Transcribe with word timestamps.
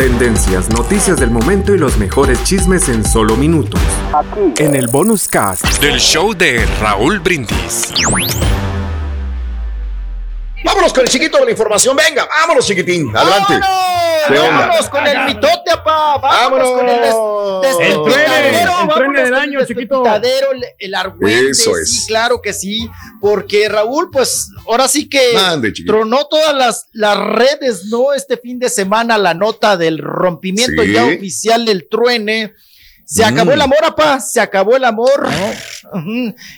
Tendencias, 0.00 0.70
noticias 0.70 1.20
del 1.20 1.30
momento 1.30 1.74
y 1.74 1.78
los 1.78 1.98
mejores 1.98 2.42
chismes 2.42 2.88
en 2.88 3.04
solo 3.04 3.36
minutos. 3.36 3.78
Aquí. 4.14 4.54
En 4.56 4.74
el 4.74 4.86
bonus 4.86 5.28
cast 5.28 5.66
del 5.78 6.00
show 6.00 6.32
de 6.32 6.64
Raúl 6.80 7.20
Brindis. 7.20 7.92
Vámonos 10.64 10.94
con 10.94 11.02
el 11.02 11.08
chiquito 11.10 11.36
de 11.36 11.44
la 11.44 11.50
información. 11.50 11.94
Venga, 11.94 12.26
vámonos, 12.26 12.66
chiquitín. 12.66 13.14
Adelante. 13.14 13.58
¡Vámonos! 13.60 14.09
Con 14.90 15.06
el 15.06 15.24
mitote, 15.26 15.70
papá. 15.84 16.20
Vámonos, 16.20 16.68
con 16.70 16.88
el 16.88 17.00
des, 17.00 17.88
El 17.88 18.02
truene, 18.02 19.22
del 19.22 19.34
año, 19.34 19.64
chiquito. 19.66 20.04
El, 20.78 20.94
argüente. 20.94 21.50
Eso 21.50 21.76
es. 21.76 22.04
claro 22.06 22.40
que 22.42 22.52
sí. 22.52 22.88
Porque 23.20 23.68
Raúl, 23.68 24.10
pues, 24.10 24.50
ahora 24.66 24.88
sí 24.88 25.08
que 25.08 25.20
tronó 25.86 26.26
todas 26.26 26.54
las, 26.54 26.88
las 26.92 27.18
redes, 27.18 27.86
¿no? 27.86 28.12
Este 28.12 28.36
fin 28.36 28.58
de 28.58 28.68
semana 28.68 29.18
la 29.18 29.34
nota 29.34 29.76
del 29.76 29.98
rompimiento 29.98 30.82
ya 30.84 31.04
oficial 31.04 31.64
del 31.64 31.88
truene. 31.88 32.54
Se 33.04 33.24
acabó 33.24 33.50
el 33.50 33.58
mm. 33.58 33.62
amor, 33.62 33.78
papá, 33.80 34.20
se 34.20 34.40
acabó 34.40 34.76
el 34.76 34.84
amor 34.84 35.28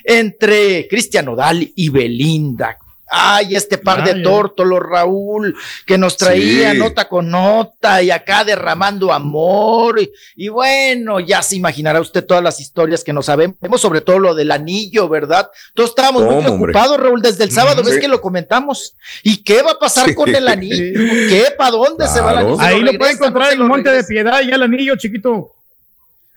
entre 0.04 0.86
Cristian 0.86 1.28
Odal 1.28 1.72
y 1.74 1.88
Belinda. 1.88 2.78
Ay, 3.14 3.54
este 3.54 3.76
par 3.76 4.02
de 4.04 4.22
tórtolos, 4.22 4.80
Raúl, 4.80 5.54
que 5.84 5.98
nos 5.98 6.16
traía 6.16 6.72
nota 6.72 7.08
con 7.08 7.30
nota 7.30 8.02
y 8.02 8.10
acá 8.10 8.42
derramando 8.42 9.12
amor. 9.12 10.00
Y, 10.34 10.48
bueno, 10.48 11.20
ya 11.20 11.42
se 11.42 11.56
imaginará 11.56 12.00
usted 12.00 12.24
todas 12.24 12.42
las 12.42 12.58
historias 12.58 13.04
que 13.04 13.12
nos 13.12 13.26
sabemos, 13.26 13.58
sobre 13.76 14.00
todo 14.00 14.18
lo 14.18 14.34
del 14.34 14.50
anillo, 14.50 15.10
¿verdad? 15.10 15.50
Todos 15.74 15.90
estábamos 15.90 16.22
muy 16.24 16.42
preocupados, 16.42 16.98
Raúl, 16.98 17.20
desde 17.20 17.44
el 17.44 17.50
sábado, 17.50 17.82
ves 17.82 17.98
que 17.98 18.08
lo 18.08 18.22
comentamos. 18.22 18.96
¿Y 19.22 19.42
qué 19.42 19.60
va 19.60 19.72
a 19.72 19.78
pasar 19.78 20.14
con 20.14 20.34
el 20.34 20.48
anillo? 20.48 20.98
¿Qué? 21.28 21.48
¿Para 21.58 21.72
dónde 21.72 22.08
se 22.08 22.22
va 22.22 22.32
el 22.32 22.38
anillo? 22.38 22.60
Ahí 22.60 22.80
lo, 22.80 22.94
puede 22.94 23.12
encontrar 23.12 23.52
en 23.52 23.60
el 23.60 23.68
Monte 23.68 23.90
de 23.90 24.04
Piedad, 24.04 24.40
ya 24.40 24.54
el 24.54 24.62
anillo, 24.62 24.96
chiquito. 24.96 25.52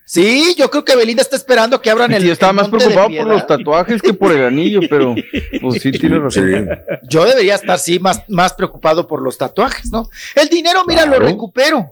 Sí, 0.08 0.54
yo 0.56 0.70
creo 0.70 0.86
que 0.86 0.96
Belinda 0.96 1.24
está 1.24 1.36
esperando 1.36 1.82
que 1.82 1.90
abran 1.90 2.14
el. 2.14 2.24
Yo 2.24 2.32
estaba 2.32 2.54
más 2.54 2.70
preocupado 2.70 3.08
por 3.08 3.26
los 3.26 3.48
tatuajes 3.48 4.02
que 4.04 4.14
por 4.14 4.32
el 4.32 4.46
anillo, 4.46 4.82
pero 4.88 5.16
pues 5.62 5.82
sí 5.82 5.92
tiene 5.92 6.20
razón. 6.20 6.70
Yo 7.10 7.26
debería 7.26 7.56
estar, 7.56 7.80
sí, 7.80 7.98
más, 7.98 8.22
más 8.30 8.54
preocupado 8.54 9.08
por 9.08 9.22
los 9.22 9.36
tatuajes, 9.36 9.92
¿no? 9.92 10.08
El 10.36 10.48
dinero, 10.48 10.84
mira, 10.88 11.08
lo 11.08 11.18
recupero. 11.18 11.90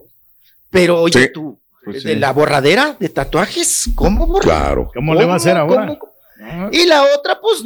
Pero 0.69 1.01
oye, 1.01 1.27
tú, 1.29 1.57
pues 1.83 2.03
de 2.03 2.15
la 2.15 2.31
borradera 2.31 2.95
de 2.99 3.09
tatuajes, 3.09 3.89
¿cómo? 3.95 4.39
Claro. 4.39 4.91
¿Cómo, 4.93 5.15
le 5.15 5.25
va 5.25 5.33
a 5.33 5.37
hacer 5.37 5.57
ahora? 5.57 5.97
Y 6.71 6.85
la 6.85 7.03
otra, 7.03 7.39
pues, 7.39 7.63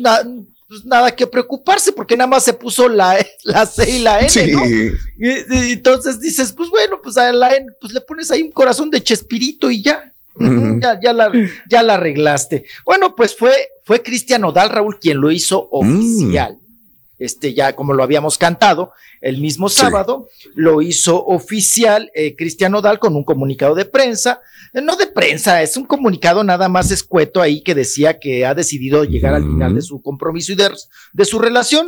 pues, 0.68 0.86
nada 0.86 1.14
que 1.14 1.28
preocuparse, 1.28 1.92
porque 1.92 2.16
nada 2.16 2.28
más 2.28 2.44
se 2.44 2.54
puso 2.54 2.88
la, 2.88 3.18
la 3.44 3.66
C 3.66 3.90
y 3.90 4.00
la 4.00 4.22
N, 4.22 4.48
¿no? 4.54 4.66
Y, 4.66 5.72
entonces 5.74 6.22
dices, 6.22 6.54
pues 6.54 6.70
bueno, 6.70 7.02
pues 7.04 7.18
a 7.18 7.34
la 7.34 7.54
N, 7.54 7.68
pues 7.82 7.92
le 7.92 8.00
pones 8.00 8.32
ahí 8.32 8.44
un 8.44 8.52
corazón 8.52 8.90
de 8.90 9.04
Chespirito 9.04 9.70
y 9.70 9.82
ya 9.82 10.14
ya, 10.82 11.00
ya, 11.02 11.14
la, 11.14 11.32
ya 11.70 11.84
la 11.84 11.96
arreglaste. 11.96 12.66
Bueno, 12.86 13.16
pues 13.16 13.36
fue, 13.36 13.54
fue 13.84 14.02
Cristian 14.02 14.44
Odal, 14.44 14.70
Raúl, 14.70 15.00
quien 15.00 15.20
lo 15.20 15.32
hizo 15.32 15.70
mm. 15.72 15.98
oficial. 15.98 16.58
Este, 17.20 17.54
ya 17.54 17.74
como 17.74 17.94
lo 17.94 18.04
habíamos 18.04 18.38
cantado, 18.38 18.92
el 19.22 19.40
mismo 19.40 19.70
sábado 19.70 20.30
lo 20.54 20.84
hizo 20.84 21.26
oficial 21.26 22.12
eh, 22.14 22.36
Cristian 22.36 22.76
Odal 22.76 23.00
con 23.00 23.16
un 23.16 23.24
comunicado 23.24 23.74
de 23.74 23.86
prensa, 23.86 24.42
eh, 24.74 24.82
no 24.82 24.96
de 24.96 25.08
prensa, 25.08 25.64
es 25.64 25.78
un 25.78 25.86
comunicado 25.86 26.44
nada 26.44 26.70
más 26.70 26.92
escueto 26.92 27.42
ahí 27.42 27.62
que 27.62 27.74
decía 27.74 28.20
que 28.20 28.46
ha 28.46 28.54
decidido 28.54 29.04
llegar 29.04 29.34
al 29.34 29.44
final 29.44 29.74
de 29.74 29.82
su 29.82 30.02
compromiso 30.02 30.52
y 30.52 30.56
de, 30.56 31.26
su 31.26 31.40
relación. 31.40 31.88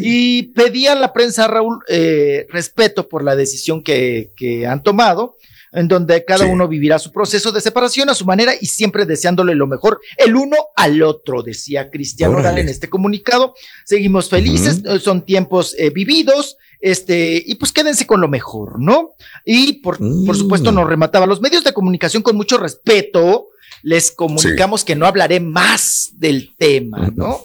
Y 0.00 0.44
pedía 0.54 0.92
a 0.92 0.96
la 0.96 1.12
prensa, 1.12 1.48
Raúl, 1.48 1.80
eh, 1.88 2.46
respeto 2.48 3.08
por 3.08 3.24
la 3.24 3.34
decisión 3.34 3.82
que, 3.82 4.30
que 4.36 4.66
han 4.66 4.84
tomado 4.84 5.34
en 5.72 5.88
donde 5.88 6.24
cada 6.24 6.46
uno 6.46 6.68
vivirá 6.68 6.98
su 6.98 7.12
proceso 7.12 7.52
de 7.52 7.60
separación 7.60 8.08
a 8.08 8.14
su 8.14 8.24
manera 8.24 8.52
y 8.60 8.66
siempre 8.66 9.06
deseándole 9.06 9.54
lo 9.54 9.66
mejor 9.66 10.00
el 10.16 10.36
uno 10.36 10.56
al 10.76 11.02
otro, 11.02 11.42
decía 11.42 11.90
Cristiano 11.90 12.38
en 12.38 12.68
este 12.68 12.88
comunicado. 12.88 13.54
Seguimos 13.84 14.28
felices, 14.28 14.82
eh, 14.84 14.98
son 14.98 15.24
tiempos 15.24 15.74
eh, 15.78 15.90
vividos, 15.90 16.56
este, 16.80 17.42
y 17.44 17.56
pues 17.56 17.72
quédense 17.72 18.06
con 18.06 18.20
lo 18.20 18.28
mejor, 18.28 18.80
¿no? 18.80 19.14
Y 19.44 19.74
por, 19.74 19.98
por 19.98 20.36
supuesto 20.36 20.70
nos 20.72 20.86
remataba 20.86 21.26
los 21.26 21.40
medios 21.40 21.64
de 21.64 21.72
comunicación 21.72 22.22
con 22.22 22.36
mucho 22.36 22.58
respeto, 22.58 23.48
les 23.82 24.10
comunicamos 24.10 24.84
que 24.84 24.96
no 24.96 25.06
hablaré 25.06 25.40
más 25.40 26.10
del 26.14 26.54
tema, 26.56 27.10
¿no? 27.14 27.40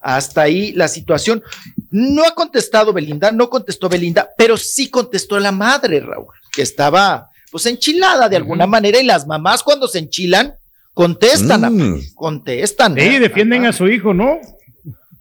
Hasta 0.00 0.42
ahí 0.42 0.72
la 0.72 0.88
situación. 0.88 1.42
No 1.90 2.24
ha 2.24 2.34
contestado 2.34 2.92
Belinda, 2.92 3.32
no 3.32 3.50
contestó 3.50 3.88
Belinda, 3.88 4.30
pero 4.36 4.56
sí 4.56 4.88
contestó 4.90 5.38
la 5.40 5.52
madre, 5.52 6.00
Raúl, 6.00 6.26
que 6.52 6.62
estaba 6.62 7.30
pues 7.50 7.66
enchilada 7.66 8.28
de 8.28 8.36
alguna 8.36 8.66
manera 8.66 9.00
y 9.00 9.04
las 9.04 9.26
mamás 9.26 9.62
cuando 9.62 9.88
se 9.88 9.98
enchilan 9.98 10.54
contestan, 10.94 11.60
mm. 11.74 12.14
contestan. 12.14 12.96
Sí, 12.96 13.18
defienden 13.18 13.66
a 13.66 13.72
su 13.72 13.86
hijo, 13.88 14.12
¿no? 14.14 14.40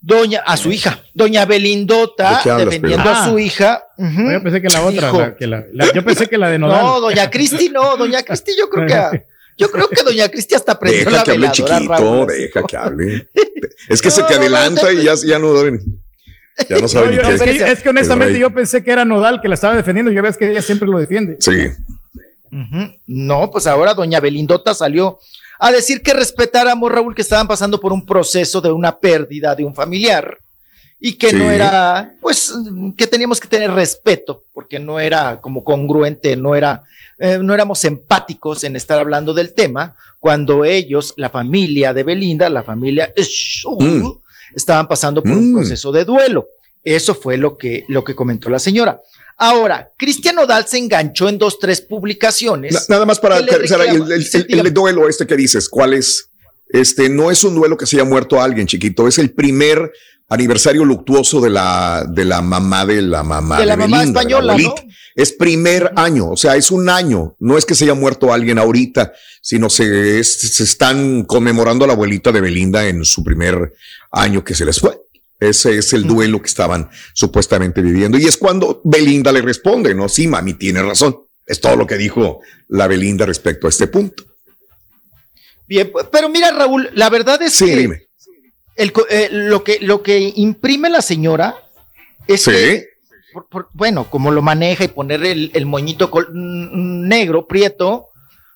Doña, 0.02 0.42
a 0.46 0.58
su 0.58 0.72
hija, 0.72 1.04
doña 1.14 1.46
Belindota, 1.46 2.42
defendiendo 2.58 3.10
a 3.10 3.26
su 3.26 3.38
ah. 3.38 3.42
hija. 3.42 3.84
Yo 3.98 4.42
pensé 4.42 4.62
que 4.62 4.70
la 4.70 4.84
otra, 4.84 5.36
yo 5.94 6.04
pensé 6.04 6.28
que 6.28 6.38
la 6.38 6.50
de 6.50 6.60
Nodal. 6.60 6.82
No, 6.82 7.00
doña 7.02 7.30
Cristi 7.30 7.70
no, 7.70 7.98
doña 7.98 8.24
Cristi 8.24 8.54
yo 8.58 8.70
creo 8.70 8.88
que... 8.88 9.26
Yo 9.60 9.72
creo 9.72 9.90
que 9.90 10.04
doña 10.04 10.30
Cristi 10.30 10.54
hasta 10.54 10.78
prendió 10.78 11.10
deja 11.10 11.24
que 11.24 11.32
hable 11.32 11.52
chiquito, 11.52 12.28
deja 12.28 12.62
que 12.62 12.78
hable. 12.78 13.28
Es 13.90 14.04
que 14.04 14.12
se 14.12 14.22
te 14.22 14.36
adelanta 14.36 14.94
y 14.94 15.04
ya, 15.04 15.16
ya 15.16 15.40
no 15.40 15.52
ya 16.70 16.80
no 16.80 16.88
sabe 16.88 17.16
es, 17.16 17.42
que, 17.42 17.72
es, 17.72 17.82
que, 17.82 17.90
honestamente 17.90 18.40
yo 18.40 18.54
pensé 18.54 18.84
que 18.84 18.92
era 18.92 19.06
Nodal 19.06 19.42
que 19.42 19.48
la 19.48 19.56
estaba 19.56 19.76
defendiendo. 19.76 20.12
Ya 20.12 20.22
ves 20.22 20.38
que 20.38 20.52
ella 20.52 20.62
siempre 20.62 20.88
lo 20.88 21.00
defiende. 21.00 21.38
Sí. 21.40 21.70
No, 23.06 23.52
pues 23.52 23.68
ahora 23.68 23.94
doña 23.94 24.20
Belindota 24.20 24.74
salió 24.74 25.20
a 25.60 25.72
decir 25.72 26.02
que 26.02 26.14
respetáramos, 26.14 26.92
Raúl, 26.92 27.16
que 27.16 27.22
estaban 27.22 27.48
pasando 27.48 27.80
por 27.80 27.94
un 27.94 28.06
proceso 28.06 28.62
de 28.62 28.72
una 28.72 28.98
pérdida 28.98 29.56
de 29.56 29.66
un 29.66 29.74
familiar 29.74 30.38
y 31.00 31.14
que 31.14 31.32
no 31.32 31.50
era, 31.52 32.16
pues, 32.22 32.54
que 32.98 33.08
teníamos 33.08 33.40
que 33.40 33.48
tener 33.48 33.72
respeto, 33.72 34.44
porque 34.54 34.80
no 34.80 35.00
era 35.00 35.40
como 35.42 35.64
congruente, 35.64 36.36
no 36.36 36.56
era, 36.56 36.84
eh, 37.20 37.40
no 37.42 37.54
éramos 37.54 37.86
empáticos 37.86 38.64
en 38.64 38.76
estar 38.76 39.00
hablando 39.00 39.34
del 39.34 39.54
tema, 39.54 39.96
cuando 40.20 40.66
ellos, 40.66 41.14
la 41.18 41.30
familia 41.30 41.94
de 41.94 42.04
Belinda, 42.04 42.50
la 42.50 42.64
familia 42.64 43.14
mm. 43.16 44.08
estaban 44.56 44.88
pasando 44.88 45.22
por 45.22 45.34
un 45.34 45.52
mm. 45.52 45.56
proceso 45.56 45.92
de 45.92 46.04
duelo. 46.04 46.48
Eso 46.84 47.16
fue 47.16 47.38
lo 47.38 47.58
que, 47.58 47.86
lo 47.88 48.04
que 48.04 48.16
comentó 48.16 48.50
la 48.50 48.60
señora. 48.60 49.02
Ahora, 49.38 49.92
Cristian 49.98 50.40
Odal 50.40 50.68
se 50.68 50.80
enganchó 50.80 51.30
en 51.30 51.38
dos, 51.38 51.60
tres 51.60 51.82
publicaciones. 51.82 52.90
nada 52.90 53.06
más 53.06 53.20
para 53.20 53.38
el, 53.38 53.48
el, 53.48 54.74
duelo 54.74 55.08
este 55.08 55.28
que 55.28 55.36
dices, 55.36 55.70
¿cuál 55.70 55.94
es? 55.94 56.32
Este 56.70 57.08
no 57.08 57.30
es 57.30 57.44
un 57.44 57.56
duelo 57.56 57.78
que 57.78 57.86
se 57.86 57.98
haya 57.98 58.06
muerto 58.06 58.42
alguien, 58.42 58.68
chiquito, 58.68 59.08
es 59.08 59.20
el 59.20 59.32
primer 59.32 59.92
aniversario 60.30 60.84
luctuoso 60.84 61.40
de 61.40 61.50
la, 61.50 62.06
de 62.10 62.26
la 62.26 62.42
mamá 62.42 62.86
de 62.86 63.02
la 63.02 63.24
mamá. 63.24 63.60
De 63.60 63.66
la 63.66 63.78
mamá 63.78 64.04
española, 64.04 64.58
¿no? 64.58 64.76
Es 65.16 65.32
primer 65.32 65.94
año, 65.96 66.30
o 66.30 66.38
sea, 66.38 66.56
es 66.56 66.70
un 66.70 66.90
año. 66.90 67.36
No 67.40 67.58
es 67.58 67.66
que 67.66 67.76
se 67.76 67.86
haya 67.86 67.96
muerto 67.96 68.34
alguien 68.34 68.60
ahorita, 68.60 69.14
sino 69.42 69.70
se, 69.70 70.24
se 70.24 70.64
están 70.64 71.24
conmemorando 71.24 71.86
a 71.86 71.88
la 71.88 71.94
abuelita 71.94 72.32
de 72.32 72.42
Belinda 72.42 72.88
en 72.88 73.04
su 73.06 73.24
primer 73.24 73.74
año 74.12 74.44
que 74.44 74.54
se 74.54 74.66
les 74.66 74.80
fue. 74.80 75.00
Ese 75.40 75.78
es 75.78 75.94
el 75.94 76.04
duelo 76.04 76.42
que 76.42 76.48
estaban 76.48 76.90
supuestamente 77.14 77.82
viviendo. 77.82 78.18
Y 78.18 78.26
es 78.26 78.38
cuando 78.38 78.82
Belinda 78.84 79.32
le 79.32 79.42
responde, 79.42 79.94
¿no? 79.94 80.10
Sí, 80.10 80.28
mami, 80.28 80.56
tiene 80.56 80.82
razón. 80.82 81.28
Es 81.46 81.62
todo 81.62 81.76
lo 81.76 81.86
que 81.86 81.96
dijo 81.96 82.42
la 82.68 82.88
Belinda 82.88 83.26
respecto 83.26 83.68
a 83.68 83.70
este 83.70 83.88
punto. 83.88 84.26
Bien, 85.68 85.92
pero 86.12 86.30
mira, 86.30 86.52
Raúl, 86.52 86.90
la 86.94 87.10
verdad 87.10 87.42
es 87.42 87.58
que 87.58 88.08
eh, 88.78 89.30
lo 89.32 89.64
que 89.64 89.80
lo 89.82 90.02
que 90.02 90.34
imprime 90.36 90.90
la 90.90 91.02
señora 91.02 91.56
es 92.28 92.46
que, 92.46 92.88
bueno, 93.74 94.10
como 94.10 94.32
lo 94.32 94.42
maneja 94.42 94.84
y 94.84 94.90
poner 94.90 95.24
el, 95.26 95.66
moñito 95.66 96.12
negro, 96.34 97.48
prieto, 97.48 98.10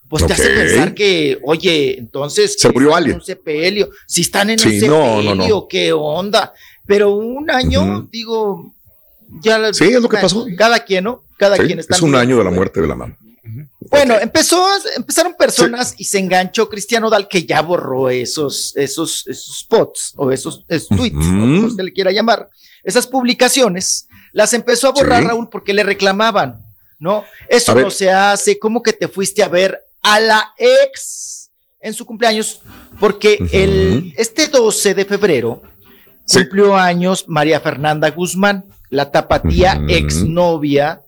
pues 0.09 0.25
te 0.25 0.33
hace 0.33 0.49
pensar 0.49 0.93
que, 0.93 1.39
oye, 1.43 1.97
entonces. 1.97 2.55
Se 2.59 2.69
murió 2.69 2.95
alguien. 2.95 3.15
Un 3.15 3.23
sepelio. 3.23 3.89
Si 4.07 4.21
están 4.21 4.49
en 4.49 4.59
un 4.59 4.79
sepelio, 4.79 5.67
¿qué 5.69 5.93
onda? 5.93 6.53
Pero 6.85 7.11
un 7.11 7.49
año, 7.49 8.07
digo, 8.11 8.73
ya. 9.41 9.73
Sí, 9.73 9.85
es 9.85 10.01
lo 10.01 10.09
que 10.09 10.17
pasó. 10.17 10.45
Cada 10.57 10.79
quien, 10.79 11.05
¿no? 11.05 11.23
Cada 11.37 11.57
quien 11.57 11.79
está. 11.79 11.95
Es 11.95 12.01
un 12.01 12.15
año 12.15 12.37
de 12.37 12.43
la 12.43 12.51
muerte 12.51 12.81
de 12.81 12.87
la 12.87 12.95
mamá. 12.95 13.17
Bueno, 13.89 14.17
empezó, 14.19 14.63
empezaron 14.95 15.33
personas 15.33 15.95
y 15.97 16.05
se 16.05 16.19
enganchó 16.19 16.69
Cristiano 16.69 17.09
Dal, 17.09 17.27
que 17.27 17.45
ya 17.45 17.61
borró 17.61 18.09
esos, 18.09 18.73
esos, 18.77 19.27
esos 19.27 19.59
spots 19.59 20.13
o 20.15 20.31
esos, 20.31 20.65
tweets, 20.65 21.15
como 21.15 21.65
usted 21.65 21.83
le 21.83 21.91
quiera 21.91 22.11
llamar, 22.11 22.49
esas 22.83 23.07
publicaciones, 23.07 24.07
las 24.31 24.53
empezó 24.53 24.87
a 24.87 24.91
borrar 24.91 25.23
Raúl 25.23 25.49
porque 25.49 25.73
le 25.73 25.83
reclamaban, 25.83 26.63
¿no? 26.99 27.25
Eso 27.49 27.75
no 27.75 27.89
se 27.89 28.11
hace, 28.11 28.59
¿cómo 28.59 28.81
que 28.83 28.93
te 28.93 29.07
fuiste 29.07 29.43
a 29.43 29.49
ver 29.49 29.79
a 30.03 30.19
la 30.19 30.53
ex 30.57 31.49
en 31.81 31.93
su 31.93 32.05
cumpleaños? 32.05 32.61
Porque 32.99 33.39
el, 33.51 34.13
este 34.17 34.47
12 34.47 34.93
de 34.93 35.05
febrero 35.05 35.63
cumplió 36.27 36.75
años 36.75 37.25
María 37.27 37.59
Fernanda 37.59 38.09
Guzmán, 38.09 38.65
la 38.89 39.11
tapatía 39.11 39.81
exnovia 39.87 41.01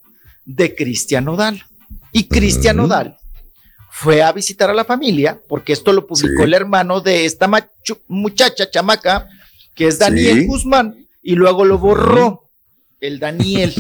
de 0.46 0.76
Cristian 0.76 1.26
Nodal. 1.26 1.64
Y 2.12 2.28
Cristian 2.28 2.80
Odal 2.80 3.18
fue 3.92 4.22
a 4.22 4.32
visitar 4.32 4.70
a 4.70 4.74
la 4.74 4.86
familia, 4.86 5.40
porque 5.48 5.74
esto 5.74 5.94
lo 5.94 6.08
publicó 6.08 6.44
el 6.44 6.54
hermano 6.54 7.02
de 7.02 7.26
esta 7.26 7.50
muchacha 8.08 8.70
chamaca, 8.70 9.28
que 9.76 9.88
es 9.88 10.00
Daniel 10.00 10.48
Guzmán, 10.48 11.08
y 11.22 11.36
luego 11.36 11.66
lo 11.66 11.78
borró 11.78 12.44
el 13.00 13.20
Daniel. 13.20 13.74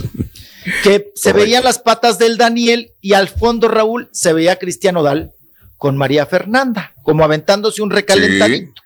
que 0.83 1.11
se 1.15 1.33
veían 1.33 1.63
las 1.63 1.79
patas 1.79 2.19
del 2.19 2.37
Daniel 2.37 2.91
y 3.01 3.13
al 3.13 3.27
fondo, 3.27 3.67
Raúl, 3.67 4.09
se 4.11 4.33
veía 4.33 4.59
Cristian 4.59 4.97
Odal 4.97 5.33
con 5.77 5.97
María 5.97 6.25
Fernanda, 6.25 6.93
como 7.03 7.23
aventándose 7.23 7.81
un 7.81 7.89
recalentadito. 7.89 8.82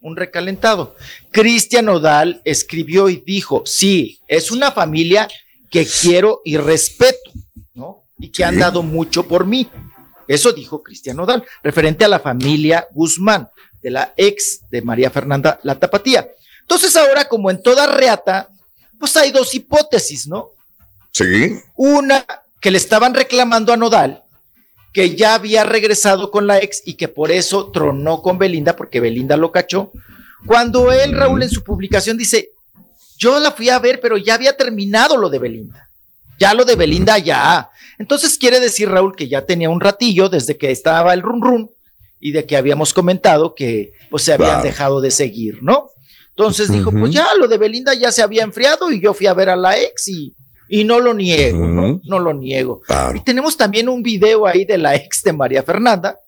Un 0.00 0.16
recalentado. 0.16 0.96
Cristian 1.30 1.88
Odal 1.88 2.40
escribió 2.44 3.08
y 3.08 3.22
dijo: 3.24 3.62
Sí, 3.66 4.20
es 4.28 4.50
una 4.50 4.70
familia 4.70 5.28
que 5.70 5.86
quiero 5.86 6.40
y 6.44 6.56
respeto, 6.56 7.30
¿no? 7.74 8.04
Y 8.18 8.28
que 8.28 8.44
han 8.44 8.58
dado 8.58 8.82
mucho 8.82 9.26
por 9.26 9.44
mí. 9.44 9.68
Eso 10.28 10.52
dijo 10.52 10.82
Cristian 10.82 11.18
Odal, 11.18 11.44
referente 11.62 12.04
a 12.04 12.08
la 12.08 12.20
familia 12.20 12.86
Guzmán, 12.92 13.48
de 13.82 13.90
la 13.90 14.12
ex 14.16 14.60
de 14.70 14.82
María 14.82 15.10
Fernanda 15.10 15.58
La 15.62 15.78
Tapatía. 15.78 16.28
Entonces, 16.60 16.94
ahora, 16.96 17.28
como 17.28 17.50
en 17.50 17.62
toda 17.62 17.86
reata, 17.86 18.48
pues 18.98 19.16
hay 19.16 19.30
dos 19.30 19.54
hipótesis, 19.54 20.26
¿no? 20.26 20.50
Sí. 21.12 21.58
Una 21.76 22.24
que 22.60 22.70
le 22.70 22.78
estaban 22.78 23.14
reclamando 23.14 23.72
a 23.72 23.76
Nodal 23.76 24.22
que 24.92 25.14
ya 25.14 25.34
había 25.34 25.64
regresado 25.64 26.30
con 26.30 26.46
la 26.46 26.58
ex 26.58 26.82
y 26.84 26.94
que 26.94 27.08
por 27.08 27.30
eso 27.30 27.70
tronó 27.70 28.22
con 28.22 28.38
Belinda, 28.38 28.76
porque 28.76 29.00
Belinda 29.00 29.36
lo 29.36 29.52
cachó. 29.52 29.92
Cuando 30.46 30.92
él, 30.92 31.12
Raúl, 31.12 31.42
en 31.42 31.50
su 31.50 31.62
publicación 31.62 32.16
dice, 32.16 32.50
yo 33.18 33.38
la 33.40 33.50
fui 33.50 33.68
a 33.68 33.78
ver, 33.78 34.00
pero 34.00 34.16
ya 34.16 34.34
había 34.34 34.56
terminado 34.56 35.16
lo 35.16 35.28
de 35.28 35.38
Belinda. 35.38 35.88
Ya 36.38 36.54
lo 36.54 36.64
de 36.64 36.76
Belinda 36.76 37.18
ya. 37.18 37.70
Entonces 37.98 38.38
quiere 38.38 38.60
decir, 38.60 38.88
Raúl, 38.88 39.16
que 39.16 39.28
ya 39.28 39.44
tenía 39.44 39.68
un 39.68 39.80
ratillo 39.80 40.28
desde 40.28 40.56
que 40.56 40.70
estaba 40.70 41.12
el 41.12 41.22
run 41.22 41.42
run 41.42 41.70
y 42.20 42.32
de 42.32 42.46
que 42.46 42.56
habíamos 42.56 42.94
comentado 42.94 43.54
que 43.54 43.92
pues 44.10 44.22
se 44.22 44.32
habían 44.32 44.62
dejado 44.62 45.00
de 45.00 45.10
seguir, 45.10 45.62
¿no? 45.62 45.90
Entonces 46.30 46.70
dijo, 46.70 46.92
pues 46.92 47.12
ya 47.12 47.26
lo 47.36 47.48
de 47.48 47.58
Belinda 47.58 47.94
ya 47.94 48.12
se 48.12 48.22
había 48.22 48.44
enfriado 48.44 48.92
y 48.92 49.00
yo 49.00 49.12
fui 49.12 49.26
a 49.26 49.34
ver 49.34 49.50
a 49.50 49.56
la 49.56 49.76
ex 49.76 50.06
y 50.06 50.34
y 50.68 50.84
no 50.84 51.00
lo 51.00 51.14
niego, 51.14 51.66
¿no? 51.66 52.00
lo 52.18 52.32
niego. 52.34 52.82
Y 53.14 53.20
tenemos 53.20 53.56
también 53.56 53.88
un 53.88 54.02
video 54.02 54.46
ahí 54.46 54.64
de 54.64 54.78
la 54.78 54.94
ex 54.94 55.22
de 55.22 55.32
María 55.32 55.62
Fernanda, 55.62 56.18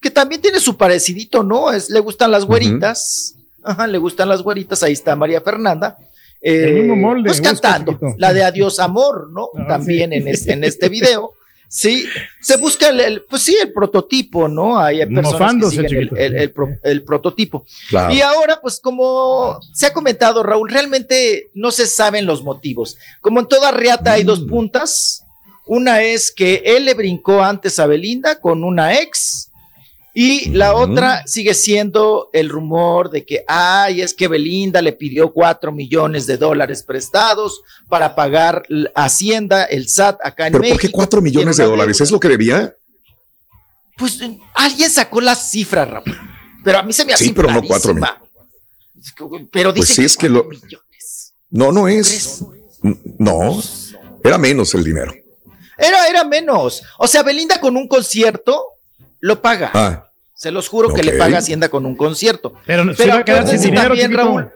que 0.00 0.10
también 0.10 0.40
tiene 0.40 0.60
su 0.60 0.76
parecidito, 0.76 1.42
¿no? 1.42 1.70
Es, 1.70 1.90
le 1.90 2.00
gustan 2.00 2.30
las 2.30 2.44
güeritas. 2.44 3.34
Ajá, 3.62 3.86
le 3.86 3.98
gustan 3.98 4.28
las 4.28 4.42
güeritas. 4.42 4.82
Ahí 4.82 4.92
está 4.92 5.14
María 5.14 5.40
Fernanda. 5.40 5.96
Eh, 6.40 6.90
pues 7.24 7.40
cantando 7.40 7.96
la 8.18 8.32
de 8.32 8.42
Adiós 8.42 8.80
Amor, 8.80 9.30
¿no? 9.30 9.50
Ah, 9.56 9.66
también 9.68 10.12
en, 10.12 10.26
este, 10.26 10.54
en 10.54 10.64
este 10.64 10.88
video. 10.88 11.34
Sí, 11.74 12.04
se 12.42 12.58
busca 12.58 12.90
el, 12.90 13.22
pues 13.22 13.44
sí, 13.44 13.56
el 13.58 13.72
prototipo, 13.72 14.46
¿no? 14.46 14.78
Hay 14.78 15.06
personas 15.06 15.70
que 15.70 15.88
siguen 15.88 16.10
el, 16.82 17.02
prototipo. 17.02 17.64
Y 18.10 18.20
ahora, 18.20 18.60
pues 18.60 18.78
como 18.78 19.58
se 19.72 19.86
ha 19.86 19.92
comentado, 19.94 20.42
Raúl, 20.42 20.68
realmente 20.68 21.50
no 21.54 21.70
se 21.70 21.86
saben 21.86 22.26
los 22.26 22.42
motivos. 22.42 22.98
Como 23.22 23.40
en 23.40 23.48
toda 23.48 23.70
riata 23.70 24.12
hay 24.12 24.22
dos 24.22 24.42
mm. 24.42 24.48
puntas. 24.48 25.24
Una 25.64 26.02
es 26.02 26.30
que 26.30 26.62
él 26.62 26.84
le 26.84 26.92
brincó 26.92 27.42
antes 27.42 27.78
a 27.78 27.86
Belinda 27.86 28.38
con 28.38 28.64
una 28.64 29.00
ex 29.00 29.50
y 30.14 30.50
la 30.50 30.74
otra 30.74 31.26
sigue 31.26 31.54
siendo 31.54 32.28
el 32.34 32.50
rumor 32.50 33.10
de 33.10 33.24
que, 33.24 33.44
ay, 33.48 34.02
es 34.02 34.12
que 34.12 34.28
Belinda 34.28 34.82
le 34.82 34.92
pidió 34.92 35.32
cuatro 35.32 35.72
millones 35.72 36.26
de 36.26 36.36
dólares 36.36 36.82
prestados 36.82 37.62
para 37.88 38.14
pagar 38.14 38.62
Hacienda, 38.94 39.64
el 39.64 39.88
SAT 39.88 40.18
acá 40.22 40.48
en 40.48 40.52
¿Pero 40.52 40.68
¿Por 40.68 40.80
qué 40.80 40.90
cuatro 40.90 41.22
millones 41.22 41.56
de 41.56 41.64
dólares? 41.64 41.98
¿Es 42.02 42.10
lo 42.10 42.20
que 42.20 42.28
debía? 42.28 42.74
Pues 43.96 44.20
alguien 44.54 44.90
sacó 44.90 45.22
la 45.22 45.34
cifra, 45.34 45.86
Raúl. 45.86 46.18
Pero 46.62 46.78
a 46.78 46.82
mí 46.82 46.92
se 46.92 47.06
me 47.06 47.14
hace 47.14 47.24
Sí, 47.24 47.32
pero 47.32 47.50
no 47.50 47.62
cuatro 47.62 47.94
millones. 47.94 48.14
Pero 49.50 49.72
pues 49.74 49.88
dice 49.88 50.04
es 50.04 50.16
que 50.16 50.28
lo... 50.28 50.46
No, 51.48 51.72
no 51.72 51.88
es. 51.88 52.44
No, 53.18 53.62
era 54.22 54.36
menos 54.36 54.74
el 54.74 54.84
dinero. 54.84 55.14
Era, 55.78 56.06
era 56.06 56.24
menos. 56.24 56.82
O 56.98 57.08
sea, 57.08 57.22
Belinda 57.22 57.60
con 57.60 57.76
un 57.76 57.88
concierto 57.88 58.71
lo 59.22 59.40
paga. 59.40 59.70
Ah, 59.72 60.04
Se 60.34 60.50
los 60.50 60.68
juro 60.68 60.92
que 60.92 61.02
le 61.02 61.12
paga 61.12 61.38
Hacienda 61.38 61.70
con 61.70 61.86
un 61.86 61.96
concierto. 61.96 62.54
Pero, 62.66 62.84
pero 62.96 63.14
acuérdense 63.14 63.70
también, 63.70 64.12
Raúl. 64.12 64.50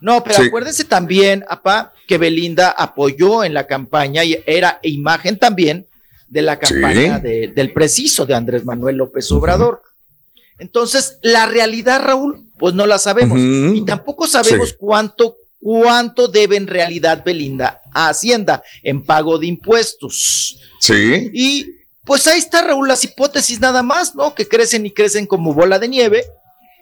No, 0.00 0.24
pero 0.24 0.42
acuérdense 0.42 0.84
también, 0.84 1.44
apá, 1.46 1.92
que 2.08 2.16
Belinda 2.16 2.70
apoyó 2.70 3.44
en 3.44 3.52
la 3.52 3.66
campaña 3.66 4.24
y 4.24 4.42
era 4.46 4.80
imagen 4.82 5.38
también 5.38 5.86
de 6.26 6.42
la 6.42 6.58
campaña 6.58 7.18
del 7.18 7.72
preciso 7.74 8.24
de 8.24 8.34
Andrés 8.34 8.64
Manuel 8.64 8.96
López 8.96 9.30
Obrador. 9.30 9.82
Entonces, 10.58 11.18
la 11.22 11.46
realidad, 11.46 12.02
Raúl, 12.02 12.46
pues 12.58 12.72
no 12.72 12.86
la 12.86 12.98
sabemos. 12.98 13.38
Y 13.38 13.84
tampoco 13.84 14.26
sabemos 14.26 14.74
cuánto, 14.78 15.36
cuánto 15.60 16.28
debe 16.28 16.56
en 16.56 16.66
realidad 16.66 17.22
Belinda 17.22 17.82
a 17.92 18.08
Hacienda 18.08 18.62
en 18.82 19.04
pago 19.04 19.38
de 19.38 19.48
impuestos. 19.48 20.58
Sí. 20.78 21.30
Y 21.34 21.79
pues 22.04 22.26
ahí 22.26 22.38
está, 22.38 22.62
Raúl, 22.62 22.88
las 22.88 23.04
hipótesis 23.04 23.60
nada 23.60 23.82
más, 23.82 24.14
¿no? 24.14 24.34
Que 24.34 24.48
crecen 24.48 24.86
y 24.86 24.90
crecen 24.90 25.26
como 25.26 25.54
bola 25.54 25.78
de 25.78 25.88
nieve. 25.88 26.24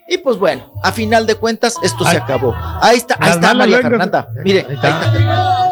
Y 0.07 0.17
pues 0.17 0.37
bueno, 0.37 0.73
a 0.81 0.91
final 0.91 1.27
de 1.27 1.35
cuentas, 1.35 1.75
esto 1.83 2.03
se 2.03 2.17
acabó. 2.17 2.55
Ahí 2.81 2.97
está, 2.97 3.15
ahí 3.19 3.31
está 3.31 3.53
María 3.53 3.81
Fernanda. 3.81 4.27
Mire, 4.43 4.65
ahí 4.67 4.75
está. 4.75 5.69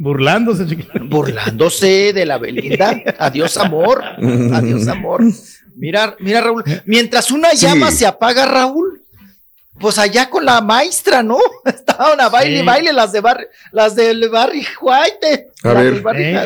Burlándose, 0.00 0.64
Burlándose 1.08 2.12
de 2.12 2.24
la 2.24 2.38
Belinda. 2.38 3.00
Adiós, 3.18 3.56
amor. 3.56 4.02
Adiós, 4.52 4.86
amor. 4.88 5.22
Mira, 5.76 6.16
mira, 6.20 6.40
Raúl. 6.40 6.64
Mientras 6.86 7.30
una 7.30 7.52
llama 7.52 7.90
se 7.90 8.06
apaga, 8.06 8.46
Raúl, 8.46 9.04
pues 9.78 9.98
allá 9.98 10.30
con 10.30 10.44
la 10.44 10.60
maestra, 10.60 11.22
¿no? 11.22 11.38
Estaban 11.98 12.20
a 12.20 12.28
baile 12.28 12.62
baile 12.62 12.92
las 12.92 13.10
de 13.10 13.20
Barry, 13.20 13.46
las 13.72 13.96
del 13.96 14.28
Barry 14.28 14.64
White. 14.80 15.50
A 15.64 15.72
ver, 15.72 16.00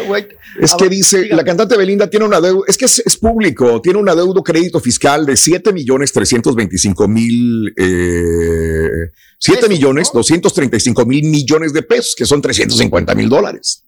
White. 0.09 0.39
es 0.59 0.75
que 0.75 0.89
dice, 0.89 1.27
la 1.29 1.45
cantante 1.45 1.77
Belinda 1.77 2.09
tiene 2.09 2.25
una 2.25 2.41
deuda, 2.41 2.65
es 2.67 2.79
que 2.79 2.87
es, 2.87 3.19
público, 3.21 3.83
tiene 3.83 3.99
un 3.99 4.09
adeudo 4.09 4.43
crédito 4.43 4.81
fiscal 4.81 5.27
de 5.27 5.37
7 5.37 5.75
millones 5.75 6.11
325 6.11 7.07
mil, 7.07 7.75
eh, 7.77 9.11
7 9.39 9.69
millones 9.69 10.11
235 10.15 11.05
mil 11.05 11.25
millones 11.29 11.75
de 11.75 11.83
pesos, 11.83 12.15
que 12.17 12.25
son 12.25 12.41
350 12.41 13.15
mil 13.15 13.29
dólares. 13.29 13.85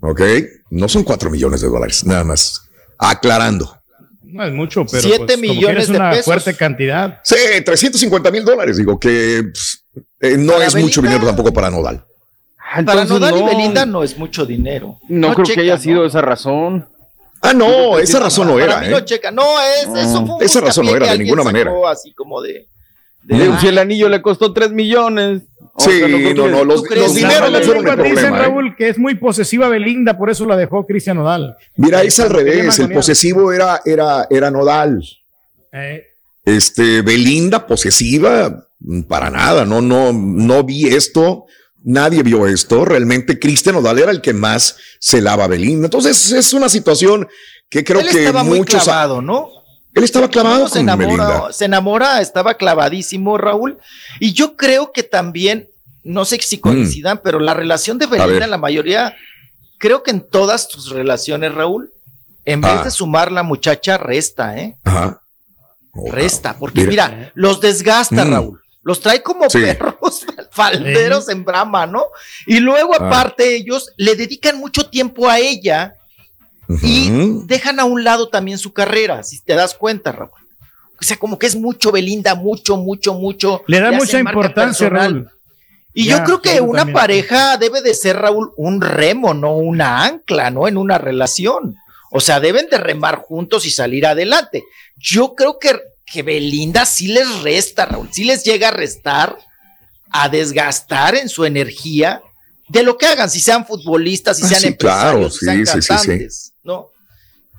Ok, 0.00 0.20
no 0.70 0.88
son 0.88 1.02
4 1.02 1.30
millones 1.30 1.62
de 1.62 1.66
dólares, 1.66 2.04
nada 2.04 2.22
más. 2.22 2.62
Aclarando. 2.96 3.78
No 4.30 4.44
es 4.44 4.52
mucho, 4.52 4.84
pero 4.84 5.02
7 5.02 5.24
pues, 5.24 5.38
millones 5.38 5.84
es 5.84 5.88
una 5.88 6.14
fuerte 6.22 6.54
cantidad. 6.54 7.20
Sí, 7.24 7.34
350 7.64 8.30
mil 8.30 8.44
dólares. 8.44 8.76
Digo 8.76 9.00
que 9.00 9.42
pues, 9.44 9.86
eh, 10.20 10.36
no 10.38 10.60
es 10.60 10.74
mucho 10.74 11.02
dinero 11.02 11.26
tampoco 11.26 11.52
para 11.52 11.70
Nodal. 11.70 12.04
para 12.84 13.04
Nodal 13.04 13.38
y 13.38 13.42
Belinda 13.42 13.86
no 13.86 14.02
es 14.02 14.18
mucho 14.18 14.44
dinero. 14.44 14.98
No, 15.08 15.34
creo 15.34 15.46
que 15.46 15.60
haya 15.60 15.78
sido 15.78 16.04
esa 16.04 16.20
razón. 16.20 16.86
Ah, 17.40 17.52
no, 17.52 17.98
esa 17.98 18.18
razón 18.18 18.48
no 18.48 18.58
era. 18.58 18.80
no, 18.88 18.98
¿eh? 18.98 19.04
checa. 19.04 19.30
no 19.30 19.44
es, 19.60 20.06
eso 20.06 20.26
fue 20.26 20.44
Esa 20.44 20.60
razón 20.60 20.86
no 20.86 20.96
era 20.96 21.12
de 21.12 21.18
ninguna 21.18 21.44
manera. 21.44 21.72
Así 21.90 22.12
como 22.12 22.42
de. 22.42 22.66
si 23.60 23.68
el 23.68 23.78
anillo 23.78 24.08
le 24.08 24.20
costó 24.22 24.52
3 24.52 24.72
millones. 24.72 25.42
Sí, 25.78 26.00
no, 26.34 26.48
no, 26.48 26.64
los, 26.64 26.82
los 26.90 27.14
dineros 27.14 27.52
no 27.52 27.60
fueron 27.60 27.86
el 27.86 27.94
problema. 27.94 28.20
Dicen, 28.20 28.34
¿eh? 28.34 28.38
Raúl, 28.38 28.74
que 28.74 28.88
es 28.88 28.98
muy 28.98 29.14
posesiva 29.14 29.68
Belinda, 29.68 30.18
por 30.18 30.28
eso 30.28 30.44
la 30.44 30.56
dejó 30.56 30.84
Cristian 30.84 31.18
Nodal. 31.18 31.56
Mira, 31.76 32.02
es 32.02 32.18
al 32.18 32.30
revés, 32.30 32.80
el 32.80 32.92
posesivo 32.92 33.52
era, 33.52 33.80
era, 33.84 34.26
era 34.28 34.50
Nodal. 34.50 35.04
Eh. 35.72 36.04
Este, 36.44 37.02
Belinda, 37.02 37.64
posesiva, 37.64 38.66
para 39.08 39.30
nada, 39.30 39.64
no, 39.64 39.80
no, 39.80 40.12
no 40.12 40.64
vi 40.64 40.88
esto, 40.88 41.46
nadie 41.84 42.22
vio 42.22 42.46
esto, 42.46 42.84
realmente 42.84 43.38
Cristian 43.38 43.74
Nodal 43.74 43.98
era 43.98 44.10
el 44.10 44.20
que 44.20 44.32
más 44.32 44.76
se 44.98 45.20
lava 45.20 45.44
a 45.44 45.48
Belinda. 45.48 45.86
Entonces 45.86 46.32
es 46.32 46.52
una 46.52 46.68
situación 46.68 47.28
que 47.68 47.84
creo 47.84 48.00
que 48.00 48.24
estaba 48.24 48.44
muchos... 48.44 48.86
Muy 48.86 49.24
¿no? 49.24 49.50
Él 49.94 50.04
estaba 50.04 50.28
clavado 50.28 50.68
se 50.68 50.80
enamora, 50.80 51.52
se 51.52 51.64
enamora, 51.64 52.20
estaba 52.20 52.54
clavadísimo 52.54 53.36
Raúl. 53.36 53.78
Y 54.20 54.32
yo 54.32 54.56
creo 54.56 54.92
que 54.92 55.02
también, 55.02 55.68
no 56.04 56.24
sé 56.24 56.38
si 56.40 56.58
coincidan, 56.58 57.16
mm. 57.16 57.20
pero 57.24 57.40
la 57.40 57.54
relación 57.54 57.98
de 57.98 58.06
Belinda 58.06 58.44
en 58.44 58.50
la 58.50 58.58
mayoría, 58.58 59.16
creo 59.78 60.04
que 60.04 60.12
en 60.12 60.20
todas 60.20 60.68
tus 60.68 60.90
relaciones, 60.90 61.52
Raúl, 61.52 61.90
en 62.44 62.60
vez 62.60 62.82
de 62.82 62.88
ah. 62.88 62.90
sumar 62.90 63.32
la 63.32 63.42
muchacha, 63.42 63.98
resta, 63.98 64.56
¿eh? 64.56 64.76
Ajá. 64.84 65.20
Oh, 65.92 66.12
resta, 66.12 66.56
porque 66.56 66.86
mira, 66.86 67.32
los 67.34 67.60
desgasta, 67.60 68.24
mm. 68.24 68.30
Raúl. 68.30 68.60
Los 68.88 69.02
trae 69.02 69.22
como 69.22 69.48
perros 69.48 70.24
falderos 70.50 71.28
en 71.28 71.44
brama, 71.44 71.84
¿no? 71.84 72.06
Y 72.46 72.58
luego, 72.60 72.94
ah. 72.94 73.06
aparte, 73.06 73.54
ellos 73.54 73.92
le 73.98 74.16
dedican 74.16 74.58
mucho 74.58 74.88
tiempo 74.88 75.28
a 75.28 75.38
ella 75.38 75.92
y 76.82 77.10
dejan 77.44 77.80
a 77.80 77.84
un 77.84 78.02
lado 78.02 78.30
también 78.30 78.56
su 78.56 78.72
carrera, 78.72 79.22
si 79.24 79.42
te 79.42 79.52
das 79.52 79.74
cuenta, 79.74 80.10
Raúl. 80.12 80.30
O 80.98 81.04
sea, 81.04 81.18
como 81.18 81.38
que 81.38 81.48
es 81.48 81.54
mucho 81.54 81.92
Belinda, 81.92 82.34
mucho, 82.34 82.78
mucho, 82.78 83.12
mucho. 83.12 83.62
Le 83.66 83.78
da 83.78 83.92
mucha 83.92 84.20
importancia, 84.20 84.88
Raúl. 84.88 85.30
Y 85.92 86.06
yo 86.06 86.24
creo 86.24 86.40
que 86.40 86.62
una 86.62 86.86
pareja 86.86 87.58
debe 87.58 87.82
de 87.82 87.92
ser, 87.92 88.16
Raúl, 88.16 88.54
un 88.56 88.80
remo, 88.80 89.34
no 89.34 89.54
una 89.54 90.06
ancla, 90.06 90.50
¿no? 90.50 90.66
En 90.66 90.78
una 90.78 90.96
relación. 90.96 91.76
O 92.10 92.20
sea, 92.20 92.40
deben 92.40 92.70
de 92.70 92.78
remar 92.78 93.16
juntos 93.16 93.66
y 93.66 93.70
salir 93.70 94.06
adelante. 94.06 94.64
Yo 94.96 95.34
creo 95.34 95.58
que, 95.58 95.78
que 96.10 96.22
Belinda 96.22 96.84
sí 96.84 97.08
les 97.08 97.42
resta, 97.42 97.86
Raúl, 97.86 98.08
sí 98.12 98.24
les 98.24 98.44
llega 98.44 98.68
a 98.68 98.72
restar, 98.72 99.38
a 100.10 100.28
desgastar 100.28 101.14
en 101.14 101.28
su 101.28 101.44
energía 101.44 102.22
de 102.68 102.82
lo 102.82 102.98
que 102.98 103.06
hagan, 103.06 103.30
si 103.30 103.40
sean 103.40 103.66
futbolistas, 103.66 104.36
si 104.36 104.44
ah, 104.44 104.48
sean 104.48 104.64
empresarios, 104.64 105.36
si 105.36 105.44
sean 105.46 105.64
cantantes, 105.64 106.47
¿no? 106.47 106.47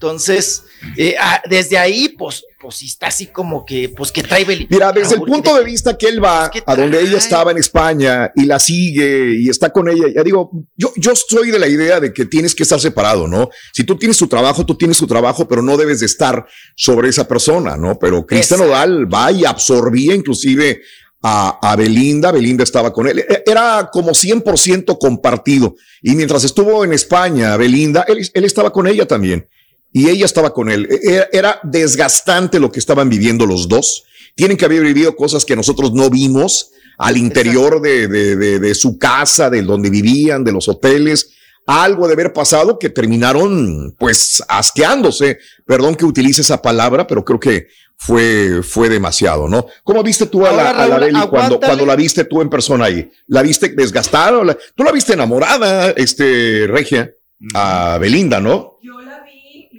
Entonces, 0.02 0.64
eh, 0.96 1.16
ah, 1.20 1.42
desde 1.50 1.78
ahí, 1.78 2.16
pues, 2.18 2.46
pues 2.58 2.82
está 2.84 3.08
así 3.08 3.26
como 3.26 3.66
que, 3.66 3.90
pues 3.90 4.14
que 4.14 4.24
trae 4.24 4.46
Belinda. 4.46 4.70
Mira, 4.72 4.92
desde 4.94 5.16
el 5.16 5.24
punto 5.24 5.54
de 5.54 5.66
vista 5.66 5.98
que 5.98 6.08
él 6.08 6.24
va 6.24 6.50
a 6.66 6.76
donde 6.78 7.02
ella 7.02 7.18
estaba 7.18 7.52
en 7.52 7.58
España 7.58 8.32
y 8.34 8.46
la 8.46 8.60
sigue 8.60 9.36
y 9.38 9.50
está 9.50 9.72
con 9.72 9.90
ella, 9.90 10.06
ya 10.16 10.24
digo, 10.24 10.52
yo, 10.78 10.94
yo 10.96 11.12
soy 11.18 11.52
de 11.52 11.60
la 11.60 11.68
idea 11.68 12.00
de 12.00 12.14
que 12.14 12.24
tienes 12.24 12.56
que 12.56 12.64
estar 12.64 12.80
separado, 12.80 13.28
¿no? 13.28 13.50
Si 13.74 13.84
tú 13.84 13.98
tienes 13.98 14.18
tu 14.18 14.28
trabajo, 14.28 14.66
tú 14.66 14.78
tienes 14.78 14.98
tu 14.98 15.06
trabajo, 15.06 15.50
pero 15.50 15.62
no 15.62 15.76
debes 15.76 16.00
de 16.00 16.06
estar 16.06 16.48
sobre 16.78 17.10
esa 17.10 17.28
persona, 17.28 17.76
¿no? 17.76 18.00
Pero 18.00 18.26
Cristian 18.26 18.62
Odal 18.62 19.14
va 19.14 19.34
y 19.34 19.44
absorbía 19.44 20.16
inclusive 20.16 20.80
a, 21.22 21.76
Belinda, 21.78 22.32
Belinda 22.32 22.64
estaba 22.64 22.94
con 22.94 23.06
él, 23.06 23.20
e, 23.20 23.44
era 23.46 23.90
como 23.92 24.12
100% 24.12 24.98
compartido. 24.98 25.76
Y 26.02 26.16
mientras 26.16 26.46
estuvo 26.46 26.86
en 26.86 26.94
España, 26.94 27.58
Belinda, 27.58 28.06
él, 28.08 28.26
él 28.34 28.46
estaba 28.46 28.72
con 28.72 28.88
ella 28.88 29.06
también 29.06 29.46
y 29.92 30.10
ella 30.10 30.26
estaba 30.26 30.54
con 30.54 30.70
él. 30.70 30.88
E, 30.90 31.16
e, 31.16 31.28
era, 31.32 31.60
desgastante 31.64 32.60
lo 32.60 32.72
que 32.72 32.80
estaban 32.80 33.10
viviendo 33.10 33.46
los 33.46 33.68
dos. 33.68 34.04
Tienen 34.36 34.58
que 34.58 34.66
haber 34.66 34.82
vivido 34.84 35.16
cosas 35.16 35.46
que 35.46 35.56
nosotros 35.56 35.94
no 35.94 36.10
vimos 36.10 36.72
al 36.98 37.18
interior 37.18 37.82
de, 37.82 38.08
de, 38.08 38.60
de, 38.60 38.76
su 38.76 38.98
casa, 38.98 39.50
de 39.50 39.62
donde 39.62 39.90
vivían, 39.90 40.44
de 40.44 40.52
los 40.52 40.68
hoteles. 40.68 41.32
Algo 41.66 42.08
de 42.08 42.14
haber 42.14 42.34
pasado 42.34 42.78
que 42.78 42.90
terminaron 42.90 43.96
pues 43.98 44.44
asqueándose. 44.48 45.40
Perdón 45.66 45.96
que 45.96 46.06
utilice 46.06 46.42
esa 46.42 46.62
palabra, 46.62 47.08
pero 47.08 47.24
creo 47.24 47.40
que 47.40 47.68
fue, 47.96 48.62
fue 48.64 48.90
demasiado, 48.90 49.48
¿no? 49.48 49.66
¿Cómo 49.84 50.02
viste 50.04 50.26
tú 50.26 50.46
a 50.46 50.52
la, 50.52 50.70
a 50.72 50.88
la 50.88 51.28
cuando, 51.28 51.60
cuando 51.60 51.86
la 51.86 51.96
viste 51.96 52.24
tú 52.24 52.42
en 52.42 52.50
persona 52.50 52.86
ahí? 52.86 53.12
¿La 53.28 53.42
viste 53.42 53.70
desgastada? 53.70 54.58
¿Tú 54.74 54.84
la 54.84 54.92
viste 54.92 55.14
enamorada, 55.14 55.92
este, 55.92 56.66
Regia? 56.68 57.12
A 57.54 57.98
Belinda, 58.00 58.42
¿no? 58.42 58.79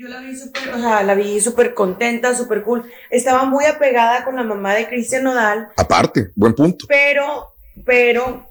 Yo 0.00 0.06
yo 0.06 0.14
la 0.14 0.20
vi 0.20 0.34
súper, 0.34 0.70
o 0.70 0.78
sea, 0.78 1.02
la 1.02 1.14
vi 1.14 1.40
súper 1.42 1.74
contenta, 1.74 2.34
súper 2.34 2.62
cool. 2.62 2.90
Estaba 3.10 3.44
muy 3.44 3.66
apegada 3.66 4.24
con 4.24 4.34
la 4.34 4.42
mamá 4.42 4.74
de 4.74 4.88
Cristian 4.88 5.24
Nodal. 5.24 5.68
Aparte, 5.76 6.30
buen 6.36 6.54
punto. 6.54 6.86
Pero, 6.88 7.52
pero, 7.84 8.48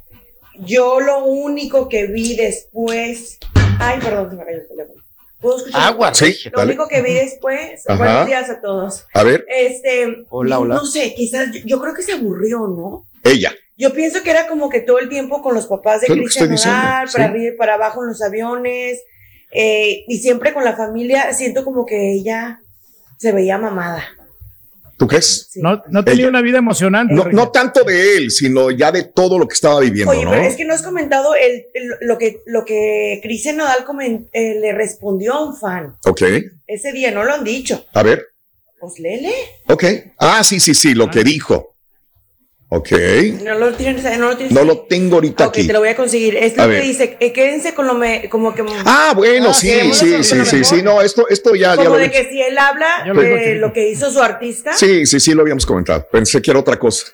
yo 0.59 0.99
lo 0.99 1.25
único 1.25 1.89
que 1.89 2.05
vi 2.05 2.35
después. 2.35 3.39
Ay, 3.79 3.99
perdón, 3.99 4.29
se 4.29 4.35
me 4.35 4.45
cayó 4.45 4.57
el 4.59 4.67
teléfono. 4.67 5.03
¿Puedo 5.41 5.57
escuchar? 5.57 5.81
Agua, 5.81 6.13
sí. 6.13 6.37
Lo 6.51 6.61
único 6.61 6.87
que 6.87 7.01
vi 7.01 7.15
después. 7.15 7.81
Buenos 7.87 8.27
días 8.27 8.47
a 8.51 8.61
todos. 8.61 9.07
A 9.15 9.23
ver. 9.23 9.43
Este. 9.49 10.25
Hola, 10.29 10.59
hola. 10.59 10.75
No 10.75 10.85
sé, 10.85 11.15
quizás, 11.15 11.47
yo, 11.65 11.81
creo 11.81 11.95
que 11.95 12.03
se 12.03 12.11
aburrió, 12.11 12.67
¿no? 12.67 13.07
Ella. 13.23 13.51
Yo 13.75 13.91
pienso 13.91 14.21
que 14.21 14.29
era 14.29 14.47
como 14.47 14.69
que 14.69 14.81
todo 14.81 14.99
el 14.99 15.09
tiempo 15.09 15.41
con 15.41 15.55
los 15.55 15.65
papás 15.65 16.01
de 16.01 16.07
Cristian 16.09 16.51
Nodal, 16.51 17.09
para 17.11 17.25
arriba 17.25 17.53
y 17.55 17.57
para 17.57 17.73
abajo 17.73 18.03
en 18.03 18.09
los 18.09 18.21
aviones 18.21 18.99
eh, 19.51 20.03
y 20.07 20.17
siempre 20.19 20.53
con 20.53 20.63
la 20.63 20.75
familia 20.75 21.33
siento 21.33 21.63
como 21.63 21.85
que 21.85 22.13
ella 22.13 22.61
se 23.17 23.31
veía 23.31 23.57
mamada. 23.57 24.03
¿Tú 24.99 25.07
crees? 25.07 25.51
No, 25.55 25.81
no 25.87 26.03
tenía 26.03 26.27
una 26.27 26.41
vida 26.41 26.57
emocionante. 26.57 27.13
No, 27.31 27.51
tanto 27.51 27.85
de 27.85 28.17
él, 28.17 28.31
sino 28.31 28.69
ya 28.69 28.91
de 28.91 29.03
todo 29.03 29.39
lo 29.39 29.47
que 29.47 29.53
estaba 29.53 29.79
viviendo. 29.79 30.11
Oye, 30.11 30.25
pero 30.29 30.41
es 30.41 30.57
que 30.57 30.65
no 30.65 30.73
has 30.73 30.81
comentado 30.81 31.35
el, 31.35 31.63
lo 32.01 32.17
que, 32.17 32.41
lo 32.45 32.65
que 32.65 33.21
Cristian 33.23 33.55
Nodal 33.55 33.85
eh, 34.33 34.59
le 34.59 34.73
respondió 34.73 35.35
a 35.35 35.45
un 35.45 35.55
fan. 35.55 35.95
Ok. 36.05 36.23
Ese 36.67 36.91
día 36.91 37.11
no 37.11 37.23
lo 37.23 37.33
han 37.33 37.45
dicho. 37.45 37.85
A 37.93 38.03
ver. 38.03 38.25
Pues 38.77 38.99
lele. 38.99 39.31
Ok. 39.67 39.85
Ah, 40.17 40.43
sí, 40.43 40.59
sí, 40.59 40.73
sí, 40.73 40.93
lo 40.93 41.09
que 41.09 41.23
dijo. 41.23 41.75
Ok. 42.71 42.91
No 43.43 43.55
lo 43.55 43.73
tienes, 43.73 44.03
no 44.19 44.29
lo 44.29 44.37
tienes. 44.37 44.53
No 44.53 44.63
lo 44.63 44.81
tengo 44.81 45.15
ahorita 45.15 45.47
okay, 45.47 45.65
te 45.65 45.73
lo 45.73 45.79
voy 45.79 45.89
a 45.89 45.95
conseguir. 45.95 46.37
Es 46.37 46.55
lo 46.55 46.67
que 46.67 46.81
dice, 46.81 47.17
eh, 47.19 47.33
quédense 47.33 47.73
con 47.73 47.87
lo 47.87 47.95
me, 47.95 48.29
como 48.29 48.53
que. 48.53 48.63
Ah, 48.85 49.13
bueno, 49.15 49.49
ah, 49.49 49.53
sí, 49.55 49.71
sí, 49.93 50.23
sí, 50.23 50.45
sí, 50.45 50.63
sí, 50.63 50.83
no, 50.83 51.01
esto, 51.01 51.27
esto 51.29 51.55
ya. 51.55 51.75
Como 51.75 51.95
ya 51.95 51.97
de 51.97 52.11
que 52.11 52.29
si 52.29 52.39
él 52.39 52.55
habla 52.57 53.11
de 53.11 53.55
lo 53.55 53.73
que 53.73 53.89
hizo 53.89 54.11
su 54.11 54.21
artista. 54.21 54.73
Sí, 54.73 55.07
sí, 55.07 55.19
sí, 55.19 55.33
lo 55.33 55.41
habíamos 55.41 55.65
comentado. 55.65 56.07
Pensé 56.11 56.41
que 56.43 56.51
era 56.51 56.59
otra 56.59 56.77
cosa. 56.77 57.07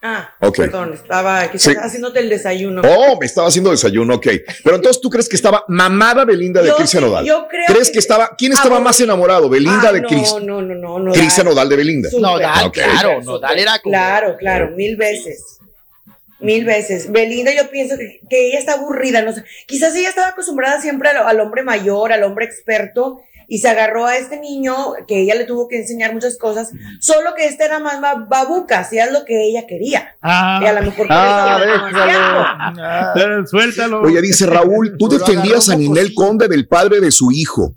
Ah, 0.00 0.32
perdón, 0.56 0.94
estaba 0.94 1.40
haciéndote 1.40 2.20
el 2.20 2.28
desayuno. 2.28 2.82
Oh, 2.84 3.18
me 3.18 3.26
estaba 3.26 3.48
haciendo 3.48 3.70
desayuno, 3.70 4.14
ok. 4.14 4.26
Pero 4.62 4.76
entonces 4.76 5.02
tú 5.02 5.10
crees 5.10 5.28
que 5.28 5.34
estaba 5.34 5.64
mamada 5.66 6.24
Belinda 6.24 6.62
de 6.62 6.72
Cristian 6.72 7.02
Nodal. 7.02 7.24
Yo 7.24 7.48
creo 7.48 7.64
¿Crees 7.66 7.90
que, 7.90 7.98
estaba, 7.98 8.34
quién 8.38 8.52
estaba 8.52 8.78
más 8.78 9.00
enamorado? 9.00 9.48
Belinda 9.48 9.92
de 9.92 10.02
Cristian. 10.04 10.46
No, 10.46 10.62
no, 10.62 10.74
no, 10.74 10.98
no. 11.00 11.12
Cristian 11.12 11.46
Nodal 11.46 11.68
de 11.68 11.76
Belinda. 11.76 12.08
Nodal, 12.16 12.70
claro, 12.70 13.22
Nodal 13.22 13.58
era 13.58 13.78
Claro, 13.80 14.36
claro, 14.36 14.70
mil 14.70 14.96
veces. 14.96 15.58
Mil 16.40 16.64
veces. 16.64 17.10
Belinda, 17.10 17.52
yo 17.52 17.68
pienso 17.68 17.96
que, 17.96 18.20
ella 18.30 18.58
está 18.58 18.74
aburrida, 18.74 19.22
no 19.22 19.32
sé. 19.32 19.44
Quizás 19.66 19.94
ella 19.96 20.10
estaba 20.10 20.28
acostumbrada 20.28 20.80
siempre 20.80 21.08
al, 21.08 21.40
hombre 21.40 21.64
mayor, 21.64 22.12
al 22.12 22.22
hombre 22.22 22.44
experto, 22.44 23.20
y 23.50 23.58
se 23.58 23.68
agarró 23.68 24.04
a 24.06 24.18
este 24.18 24.38
niño 24.38 24.74
que 25.08 25.22
ella 25.22 25.34
le 25.34 25.44
tuvo 25.44 25.68
que 25.68 25.78
enseñar 25.78 26.12
muchas 26.12 26.36
cosas, 26.36 26.70
solo 27.00 27.30
que 27.34 27.46
este 27.46 27.64
era 27.64 27.80
más 27.80 27.98
babuca, 28.28 28.80
hacía 28.80 29.10
lo 29.10 29.24
que 29.24 29.48
ella 29.48 29.66
quería. 29.66 30.16
Ah, 30.20 30.60
y 30.62 30.66
a 30.66 30.74
lo 30.74 30.82
mejor 30.82 31.06
ah, 31.08 32.74
ah, 32.78 33.44
Suéltalo. 33.46 34.02
Oye, 34.02 34.20
dice 34.20 34.44
Raúl, 34.44 34.96
tú 34.98 35.08
defendías 35.08 35.70
a 35.70 35.76
Ninel 35.76 36.12
Conde 36.14 36.46
del 36.46 36.68
padre 36.68 37.00
de 37.00 37.10
su 37.10 37.32
hijo. 37.32 37.74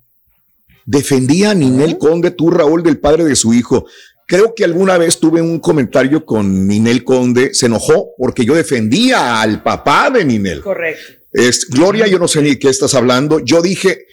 Defendía 0.85 1.51
a 1.51 1.53
Ninel 1.53 1.97
Conde, 1.97 2.31
tú, 2.31 2.51
Raúl, 2.51 2.83
del 2.83 2.99
padre 2.99 3.23
de 3.23 3.37
su 3.37 3.53
hijo. 3.53 3.85
Creo 4.27 4.53
que 4.53 4.65
alguna 4.65 4.97
vez 4.97 5.19
tuve 5.19 5.41
un 5.41 5.59
comentario 5.59 6.25
con 6.25 6.67
Ninel 6.67 7.05
Conde, 7.05 7.53
se 7.53 7.67
enojó 7.67 8.09
porque 8.17 8.43
yo 8.43 8.55
defendía 8.55 9.41
al 9.41 9.63
papá 9.63 10.09
de 10.09 10.25
Ninel. 10.25 10.61
Correcto. 10.61 11.13
Es, 11.31 11.69
Gloria, 11.69 12.07
yo 12.07 12.19
no 12.19 12.27
sé 12.27 12.41
ni 12.41 12.57
qué 12.57 12.67
estás 12.67 12.93
hablando. 12.93 13.39
Yo 13.39 13.61
dije, 13.61 14.05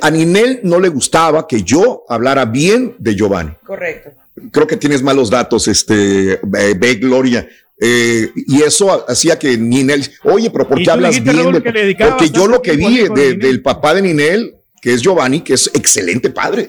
a 0.00 0.10
Ninel 0.10 0.60
no 0.62 0.78
le 0.78 0.88
gustaba 0.88 1.46
que 1.46 1.62
yo 1.62 2.04
hablara 2.08 2.44
bien 2.44 2.94
de 2.98 3.14
Giovanni. 3.14 3.52
Correcto. 3.64 4.10
Creo 4.50 4.66
que 4.66 4.76
tienes 4.76 5.02
malos 5.02 5.30
datos, 5.30 5.68
este, 5.68 6.40
ve, 6.42 6.94
Gloria. 6.94 7.46
Eh, 7.80 8.30
y 8.34 8.62
eso 8.62 9.04
hacía 9.08 9.38
que 9.38 9.56
Ninel, 9.56 10.08
oye, 10.24 10.50
pero 10.50 10.68
¿por 10.68 10.82
qué 10.82 10.90
hablas 10.90 11.22
bien? 11.22 11.52
De, 11.52 11.96
porque 11.98 12.30
yo 12.30 12.46
lo 12.46 12.62
que 12.62 12.72
vi 12.76 13.08
del 13.08 13.60
papá 13.60 13.94
de 13.94 14.02
Ninel, 14.02 14.54
que 14.80 14.94
es 14.94 15.02
Giovanni, 15.02 15.40
que 15.40 15.54
es 15.54 15.70
excelente 15.74 16.30
padre. 16.30 16.68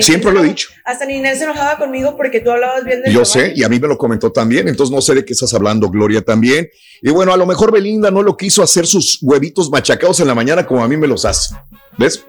Siempre 0.00 0.32
lo 0.32 0.44
he 0.44 0.48
dicho. 0.48 0.68
Hasta 0.84 1.04
Ninel 1.04 1.36
se 1.36 1.44
enojaba 1.44 1.78
conmigo 1.78 2.16
porque 2.16 2.40
tú 2.40 2.50
hablabas 2.50 2.84
bien 2.84 3.02
de 3.02 3.12
Yo 3.12 3.24
sé, 3.24 3.52
y 3.54 3.62
a 3.62 3.68
mí 3.68 3.78
me 3.78 3.88
lo 3.88 3.98
comentó 3.98 4.30
también, 4.30 4.68
entonces 4.68 4.94
no 4.94 5.00
sé 5.00 5.14
de 5.14 5.24
qué 5.24 5.32
estás 5.32 5.52
hablando, 5.54 5.88
Gloria, 5.88 6.22
también. 6.22 6.68
Y 7.02 7.10
bueno, 7.10 7.32
a 7.32 7.36
lo 7.36 7.46
mejor 7.46 7.72
Belinda 7.72 8.10
no 8.10 8.22
lo 8.22 8.36
quiso 8.36 8.62
hacer 8.62 8.86
sus 8.86 9.18
huevitos 9.20 9.70
machacados 9.70 10.20
en 10.20 10.28
la 10.28 10.34
mañana 10.34 10.66
como 10.66 10.82
a 10.82 10.88
mí 10.88 10.96
me 10.96 11.06
los 11.06 11.24
hace. 11.24 11.54
¿Ves? 11.96 12.24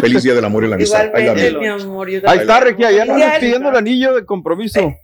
Feliz 0.00 0.22
día 0.22 0.34
del 0.34 0.44
amor 0.44 0.64
y 0.64 0.68
la 0.68 0.76
amistad. 0.76 1.10
Ahí, 1.14 1.26
Ahí 2.26 2.38
está, 2.38 2.60
Regia, 2.60 2.90
ya 2.92 3.04
no 3.04 3.16
estás 3.16 3.38
pidiendo 3.38 3.70
el 3.70 3.76
anillo 3.76 4.14
de 4.14 4.24
compromiso. 4.24 4.94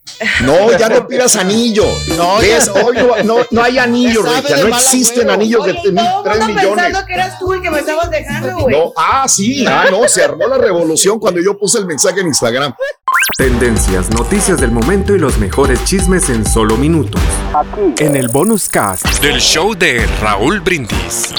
No, 0.42 0.76
ya 0.76 0.88
no 0.88 1.06
pidas 1.06 1.36
anillo. 1.36 1.86
No, 2.16 2.34
Hoy 2.34 2.96
no, 3.24 3.38
no, 3.50 3.62
hay 3.62 3.78
anillo, 3.78 4.22
Regia. 4.22 4.56
No 4.58 4.68
existen 4.68 5.30
anillos 5.30 5.64
de 5.66 5.74
3 5.74 5.92
millones. 5.92 6.56
pensando 6.64 7.06
que 7.06 7.14
eras 7.14 7.38
tú 7.38 7.52
el 7.52 7.62
que 7.62 7.70
me 7.70 7.78
estabas 7.80 8.10
dejando, 8.10 8.58
güey. 8.58 8.76
No, 8.76 8.92
ah, 8.96 9.26
sí, 9.28 9.64
ah, 9.66 9.86
no, 9.90 10.06
se 10.08 10.22
armó 10.24 10.46
la 10.46 10.58
revolución 10.58 11.18
cuando 11.18 11.40
yo 11.40 11.58
puse 11.58 11.78
el 11.78 11.86
mensaje 11.86 12.20
en 12.20 12.28
Instagram. 12.28 12.74
Tendencias, 13.36 14.10
noticias 14.10 14.60
del 14.60 14.70
momento 14.70 15.14
y 15.14 15.18
los 15.18 15.38
mejores 15.38 15.84
chismes 15.84 16.28
en 16.28 16.46
solo 16.46 16.76
minutos. 16.76 17.20
Aquí. 17.54 17.94
En 17.98 18.16
el 18.16 18.28
bonus 18.28 18.68
cast 18.68 19.06
del 19.20 19.40
show 19.40 19.74
de 19.74 20.06
Raúl 20.20 20.60
Brindis. 20.60 21.32